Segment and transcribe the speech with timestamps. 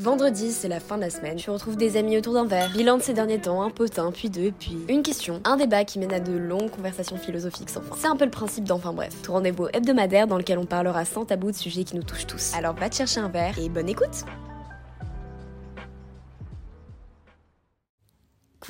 [0.00, 1.36] Vendredi, c'est la fin de la semaine.
[1.36, 2.70] Tu retrouves des amis autour d'un verre.
[2.70, 5.98] Bilan de ces derniers temps, un potin, puis deux, puis une question, un débat qui
[5.98, 7.94] mène à de longues conversations philosophiques sans fin.
[7.98, 11.26] C'est un peu le principe d'Enfin Bref, tout rendez-vous hebdomadaire dans lequel on parlera sans
[11.26, 12.54] tabou de sujets qui nous touchent tous.
[12.56, 14.24] Alors va te chercher un verre et bonne écoute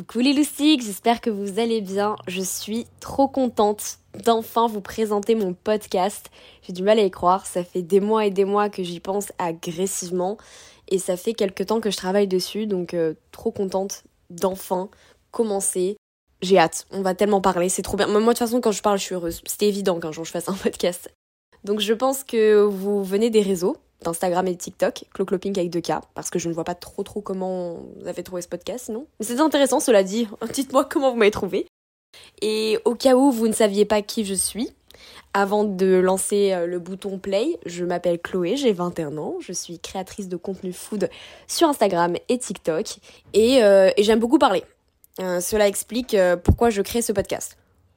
[0.00, 2.16] Coucou les loustiques, j'espère que vous allez bien.
[2.26, 6.30] Je suis trop contente d'enfin vous présenter mon podcast.
[6.62, 8.98] J'ai du mal à y croire, ça fait des mois et des mois que j'y
[8.98, 10.38] pense agressivement
[10.88, 14.88] et ça fait quelques temps que je travaille dessus, donc euh, trop contente d'enfin
[15.32, 15.98] commencer.
[16.40, 18.06] J'ai hâte, on va tellement parler, c'est trop bien.
[18.06, 20.30] Moi de toute façon quand je parle je suis heureuse, c'était évident qu'un jour je
[20.30, 21.10] fasse un podcast.
[21.64, 26.30] Donc je pense que vous venez des réseaux, d'Instagram et TikTok, Clocloping avec 2K, parce
[26.30, 29.26] que je ne vois pas trop trop comment vous avez trouvé ce podcast, non Mais
[29.26, 30.28] c'est intéressant, cela dit.
[30.52, 31.66] Dites-moi comment vous m'avez trouvé.
[32.42, 34.70] Et au cas où vous ne saviez pas qui je suis,
[35.32, 39.78] avant de lancer euh, le bouton play, je m'appelle Chloé, j'ai 21 ans, je suis
[39.78, 41.08] créatrice de contenu food
[41.46, 42.96] sur Instagram et TikTok
[43.32, 44.64] et, euh, j'aime beaucoup parler.
[45.20, 47.56] Euh, cela explique pourquoi je crée ce podcast.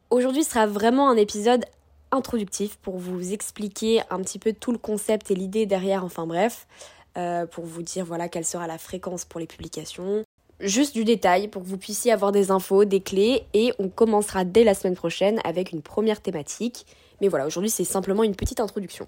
[0.09, 1.65] Aujourd'hui sera vraiment un épisode
[2.13, 6.67] introductif pour vous expliquer un petit peu tout le concept et l'idée derrière, enfin bref,
[7.51, 10.23] pour vous dire voilà quelle sera la fréquence pour les publications,
[10.59, 14.45] juste du détail pour que vous puissiez avoir des infos, des clés et on commencera
[14.45, 16.85] dès la semaine prochaine avec une première thématique.
[17.21, 19.07] Mais voilà, aujourd'hui c'est simplement une petite introduction.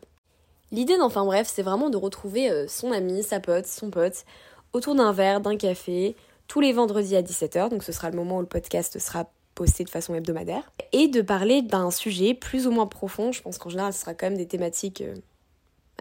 [0.72, 4.26] L'idée d'enfin bref, c'est vraiment de retrouver euh, son ami, sa pote, son pote
[4.74, 6.16] autour d'un verre, d'un café,
[6.48, 9.84] tous les vendredis à 17h, donc ce sera le moment où le podcast sera posté
[9.84, 13.32] de façon hebdomadaire, et de parler d'un sujet plus ou moins profond.
[13.32, 15.16] Je pense qu'en général, ce sera quand même des thématiques euh,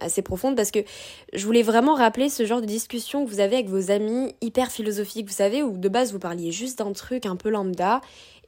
[0.00, 0.80] assez profonde parce que
[1.32, 4.70] je voulais vraiment rappeler ce genre de discussion que vous avez avec vos amis hyper
[4.70, 8.00] philosophiques, vous savez, où de base vous parliez juste d'un truc un peu lambda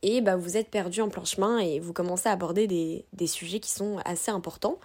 [0.02, 3.26] et bah vous êtes perdu en plein chemin et vous commencez à aborder des, des
[3.26, 4.78] sujets qui sont assez importants.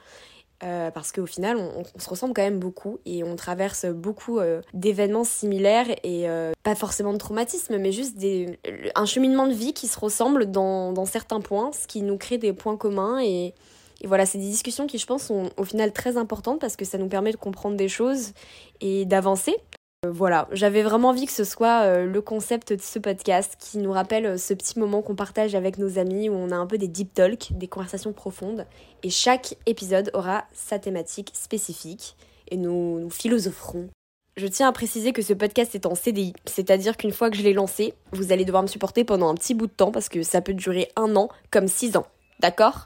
[0.64, 4.62] Euh, parce qu'au final, on, se ressemble quand même beaucoup et on traverse beaucoup euh,
[4.73, 8.59] d'événements similaires et euh, pas forcément de traumatisme, mais juste des,
[8.94, 12.38] un cheminement de vie qui se ressemble dans, dans certains points, ce qui nous crée
[12.38, 13.56] des points communs et,
[14.02, 16.86] et voilà, c'est des discussions qui, je pense, sont au final très importantes parce que
[16.86, 18.34] ça nous permet de comprendre des choses
[18.81, 19.56] et d'avancer.
[20.03, 23.78] Euh, voilà, j'avais vraiment envie que ce soit euh, le concept de ce podcast qui
[23.78, 26.66] nous rappelle euh, ce petit moment qu'on partage avec nos amis où on a un
[26.66, 28.66] peu des deep talks, des conversations profondes.
[29.03, 32.16] Et chaque épisode aura sa thématique spécifique
[32.50, 33.89] et nous, nous philosopherons.
[34.38, 37.44] Je tiens à préciser que ce podcast est en CDI, c'est-à-dire qu'une fois que je
[37.44, 40.23] l'ai lancé, vous allez devoir me supporter pendant un petit bout de temps parce que
[40.23, 42.07] ça peut durer un an comme six ans.
[42.39, 42.85] D'accord?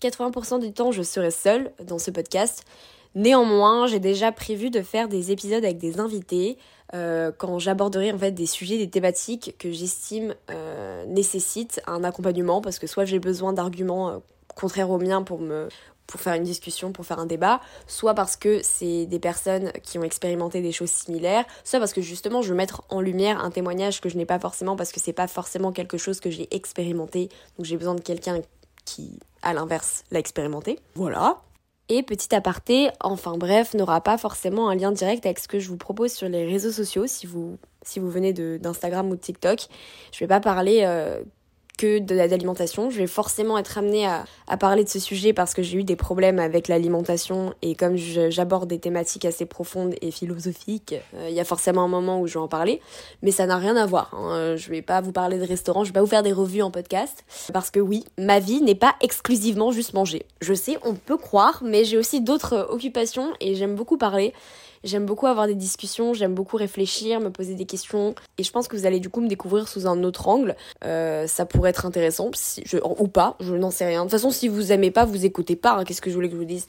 [0.00, 2.64] 80% du temps, je serai seule dans ce podcast.
[3.14, 6.58] Néanmoins, j'ai déjà prévu de faire des épisodes avec des invités
[6.94, 12.60] euh, quand j'aborderai en fait des sujets, des thématiques que j'estime euh, nécessitent un accompagnement
[12.60, 14.18] parce que soit j'ai besoin d'arguments euh,
[14.54, 15.68] contraires aux miens pour me
[16.06, 19.98] pour faire une discussion, pour faire un débat, soit parce que c'est des personnes qui
[19.98, 23.50] ont expérimenté des choses similaires, soit parce que justement je veux mettre en lumière un
[23.50, 26.54] témoignage que je n'ai pas forcément parce que c'est pas forcément quelque chose que j'ai
[26.54, 28.42] expérimenté, donc j'ai besoin de quelqu'un
[28.84, 30.78] qui à l'inverse, l'a expérimenté.
[30.94, 31.38] Voilà.
[31.94, 35.68] Et petit aparté, enfin bref, n'aura pas forcément un lien direct avec ce que je
[35.68, 37.58] vous propose sur les réseaux sociaux si vous,
[37.96, 39.66] venez d'Instagram ou de TikTok.
[40.10, 41.22] Je vais pas parler euh,
[41.82, 42.90] que de l'alimentation.
[42.90, 44.24] Je vais forcément être amenée à,
[44.56, 48.68] parler de ce sujet parce que j'ai eu des problèmes avec l'alimentation et comme j'aborde
[48.68, 52.34] des thématiques assez profondes et philosophiques, euh, il y a forcément un moment où je
[52.34, 52.80] vais en parler.
[53.22, 54.14] Mais ça n'a rien à voir.
[54.14, 54.54] Hein.
[54.56, 56.70] Je vais pas vous parler de restaurant, je vais pas vous faire des revues en
[56.70, 60.24] podcast parce que oui, ma vie n'est pas exclusivement juste manger.
[60.40, 64.32] Je sais, on peut croire, mais j'ai aussi d'autres occupations et j'aime beaucoup parler.
[64.84, 68.14] J'aime beaucoup avoir des discussions, j'aime beaucoup réfléchir, me poser des questions.
[68.38, 70.56] Et je pense que vous allez du coup me découvrir sous un autre angle.
[70.84, 72.30] Euh, ça pourrait être intéressant,
[72.98, 74.00] ou pas, je n'en sais rien.
[74.00, 75.72] De toute façon, si vous aimez pas, vous écoutez pas.
[75.72, 76.66] Hein, qu'est-ce que je voulais que je vous dise?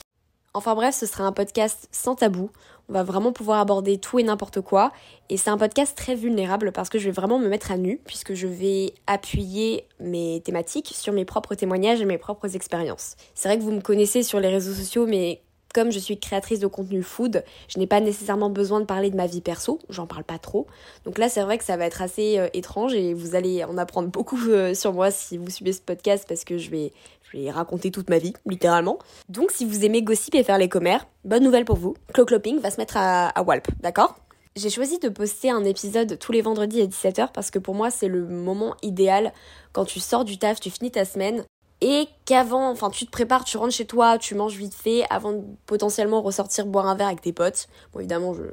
[0.56, 2.52] Enfin bref, ce sera un podcast sans tabou.
[2.90, 4.91] On va vraiment pouvoir aborder tout et n'importe quoi.
[5.30, 8.00] Et c'est un podcast très vulnérable parce que je vais vraiment me mettre à nu,
[8.06, 13.16] puisque je vais appuyer mes thématiques sur mes propres témoignages et mes propres expériences.
[13.34, 15.41] C'est vrai que vous me connaissez sur les réseaux sociaux, mais
[15.73, 19.17] comme je suis créatrice de contenu food, je n'ai pas nécessairement besoin de parler de
[19.17, 20.67] ma vie perso, j'en parle pas trop.
[21.05, 23.78] Donc là, c'est vrai que ça va être assez euh, étrange et vous allez en
[23.78, 26.93] apprendre beaucoup euh, sur moi si vous suivez ce podcast parce que je vais,
[27.34, 28.99] je raconter toute ma vie, littéralement.
[29.29, 32.70] Donc si vous aimez gossip et faire les commères, bonne nouvelle pour vous, Clocloping va
[32.70, 34.16] se mettre à, à Walp, d'accord?
[34.55, 37.90] J'ai choisi de poster un épisode tous les vendredis à 17h parce que pour moi
[37.90, 39.34] c'est le moment idéal
[39.72, 41.43] quand tu sors du taf, tu finis ta semaine,
[41.84, 45.34] et qu'avant, enfin tu te prépares, tu rentres chez toi, tu manges vite fait avant
[45.34, 47.68] de potentiellement ressortir boire un verre avec tes potes.
[47.91, 48.44] Bon évidemment, je,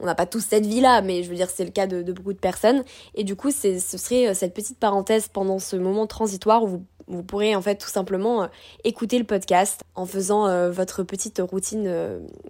[0.00, 2.32] on n'a pas tous cette vie-là, mais je veux dire c'est le cas de, beaucoup
[2.32, 2.82] de personnes.
[3.14, 7.22] Et du coup, ce serait euh, cette petite parenthèse pendant ce moment transitoire où vous,
[7.22, 8.48] pourrez en fait tout simplement
[8.82, 11.84] écouter le podcast en faisant votre petite routine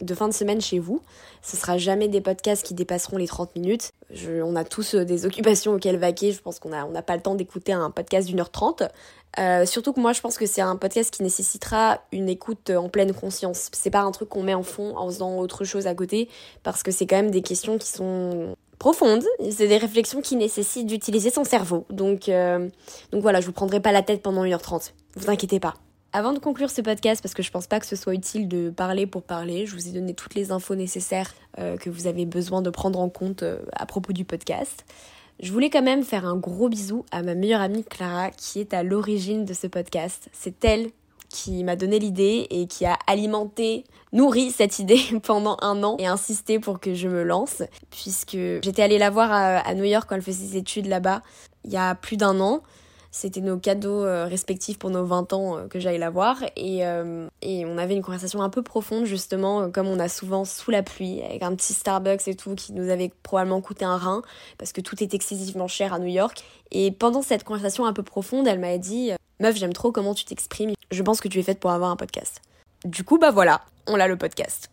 [0.01, 1.03] de fin de semaine chez vous.
[1.41, 3.93] Ce sera jamais des podcasts qui dépasseront les 30 minutes.
[4.43, 6.33] On a tous des occupations auxquelles vaquer.
[6.33, 8.83] Je pense qu'on n'a on pas le temps d'écouter un podcast d'une heure trente.
[9.39, 12.89] Euh, surtout que moi, je pense que c'est un podcast qui nécessitera une écoute en
[12.89, 13.71] pleine conscience.
[13.73, 16.29] C'est pas un truc qu'on met en fond en faisant autre chose à côté,
[16.63, 19.25] parce que c'est quand même des questions qui sont profondes.
[19.51, 21.87] C'est des réflexions qui nécessitent d'utiliser son cerveau.
[21.89, 22.69] Donc, euh,
[23.11, 24.93] donc voilà, je vous prendrai pas la tête pendant 1h30.
[25.17, 25.75] Vous inquiétez pas.
[26.13, 28.71] Avant de conclure ce podcast, parce que je pense pas que ce soit utile de
[28.71, 32.27] parler pour parler, je vous ai donné toutes les infos nécessaires euh, que vous avez
[32.27, 34.85] besoin de prendre en compte à propos du podcast.
[35.41, 38.75] Je voulais quand même faire un gros bisou à ma meilleure amie Clara qui est
[38.75, 40.29] à l'origine de ce podcast.
[40.33, 40.91] C'est elle
[41.33, 46.07] qui m'a donné l'idée et qui a alimenté, nourri cette idée pendant un an et
[46.07, 50.15] insisté pour que je me lance puisque j'étais allée la voir à, New York quand
[50.15, 51.23] elle faisait ses études là-bas
[51.65, 52.63] il y a plus d'un an
[53.13, 56.43] c'était nos cadeaux euh, respectifs pour nos 20 ans euh, que j'allais la voir.
[56.57, 60.47] Et, euh, et on avait une conversation un peu profonde, justement, comme on a souvent
[60.47, 63.99] sous la pluie, avec un petit Starbucks et tout, qui nous avait probablement coûté un
[63.99, 64.23] rein,
[64.57, 66.43] parce que tout est excessivement cher à New York.
[66.71, 70.25] Et pendant cette conversation un peu profonde, elle m'a dit Meuf, j'aime trop comment tu
[70.25, 70.73] t'exprimes.
[70.91, 72.41] Je pense que tu es faite pour avoir un podcast.
[72.87, 74.71] Du coup, bah voilà, on a le podcast.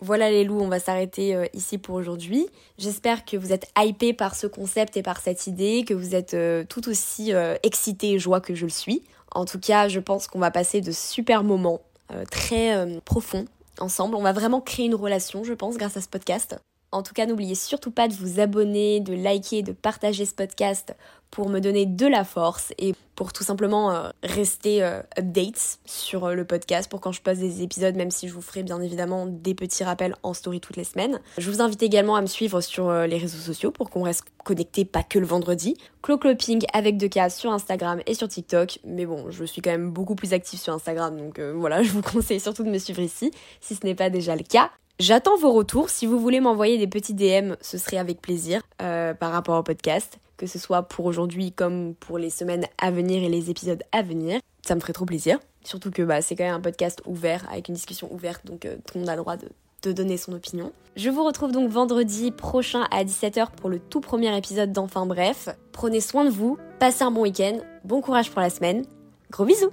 [0.00, 2.46] Voilà les loups, on va s'arrêter euh, ici pour aujourd'hui.
[2.78, 6.34] J'espère que vous êtes hypés par ce concept et par cette idée, que vous êtes
[6.34, 9.02] euh, tout aussi euh, excités et joie que je le suis.
[9.32, 11.82] En tout cas, je pense qu'on va passer de super moments
[12.30, 13.44] très profonds
[13.78, 14.14] ensemble.
[14.14, 16.56] On va vraiment créer une relation, je pense, grâce à ce podcast.
[16.90, 20.94] En tout cas, n'oubliez surtout pas de vous abonner, de liker, de partager ce podcast
[21.30, 26.24] pour me donner de la force et pour tout simplement euh, rester euh, updates sur
[26.24, 28.80] euh, le podcast pour quand je poste des épisodes, même si je vous ferai bien
[28.80, 31.20] évidemment des petits rappels en story toutes les semaines.
[31.36, 34.86] Je vous invite également à me suivre sur les réseaux sociaux pour qu'on reste connecté
[34.86, 35.76] pas que le vendredi.
[36.00, 38.78] Clocloping avec deux cas sur Instagram et sur TikTok.
[38.84, 42.02] Mais bon, je suis quand même beaucoup plus active sur Instagram, donc voilà, je vous
[42.02, 43.30] conseille surtout de me suivre ici
[43.60, 44.70] si ce n'est pas déjà le cas.
[44.98, 45.90] J'attends vos retours.
[45.90, 49.62] Si vous voulez m'envoyer des petits DM, ce serait avec plaisir euh, par rapport au
[49.62, 53.82] podcast, que ce soit pour aujourd'hui comme pour les semaines à venir et les épisodes
[53.92, 54.40] à venir.
[54.66, 55.38] Ça me ferait trop plaisir.
[55.62, 58.76] Surtout que bah, c'est quand même un podcast ouvert, avec une discussion ouverte, donc euh,
[58.86, 59.48] tout le monde a le droit de,
[59.84, 60.72] de donner son opinion.
[60.96, 65.48] Je vous retrouve donc vendredi prochain à 17h pour le tout premier épisode d'Enfin Bref.
[65.70, 68.84] Prenez soin de vous, passez un bon week-end, bon courage pour la semaine.
[69.30, 69.70] Gros bisous